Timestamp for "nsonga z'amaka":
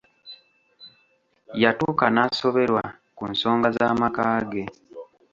3.31-4.23